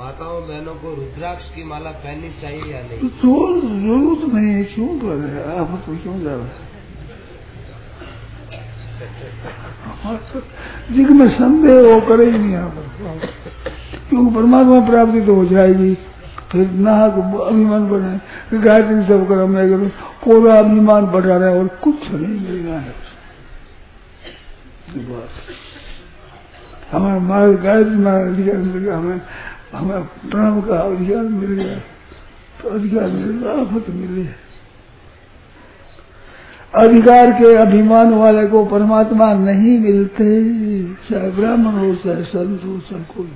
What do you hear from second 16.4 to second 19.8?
फिर नाहक अभिमान बढ़े गायत्री सब करो, मैं